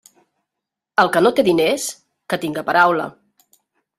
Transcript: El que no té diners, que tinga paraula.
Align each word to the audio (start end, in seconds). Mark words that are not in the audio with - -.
El 1.03 1.09
que 1.15 1.21
no 1.25 1.31
té 1.39 1.43
diners, 1.49 1.85
que 2.33 2.39
tinga 2.45 2.63
paraula. 2.71 3.05